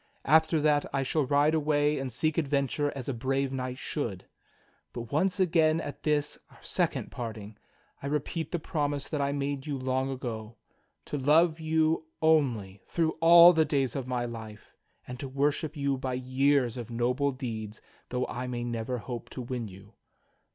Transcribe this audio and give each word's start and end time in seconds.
After 0.25 0.59
that 0.61 0.83
I 0.91 1.03
shall 1.03 1.27
ride 1.27 1.53
away 1.53 1.99
and 1.99 2.11
seek 2.11 2.39
adventure 2.39 2.91
as 2.95 3.07
a 3.07 3.13
brave 3.13 3.51
knight 3.51 3.77
should. 3.77 4.25
But 4.93 5.11
once 5.11 5.39
again 5.39 5.79
at 5.79 6.01
this, 6.01 6.39
our 6.49 6.57
second 6.59 7.11
parting, 7.11 7.55
I 8.01 8.07
repeat 8.07 8.51
the 8.51 8.57
promise 8.57 9.07
that 9.07 9.21
I 9.21 9.31
made 9.31 9.67
you 9.67 9.77
long 9.77 10.09
ago— 10.09 10.55
to 11.05 11.19
love 11.19 11.59
you 11.59 12.07
only 12.19 12.81
through 12.87 13.11
all 13.21 13.53
the 13.53 13.63
days 13.63 13.95
of 13.95 14.07
my 14.07 14.25
life, 14.25 14.73
and 15.07 15.19
to 15.19 15.29
worship 15.29 15.77
you 15.77 15.97
by 15.99 16.13
years 16.15 16.77
of 16.77 16.89
noble 16.89 17.31
deeds 17.31 17.79
though 18.09 18.25
I 18.25 18.47
may 18.47 18.63
never 18.63 18.97
hope 18.97 19.29
to 19.29 19.41
win 19.43 19.67
you. 19.67 19.93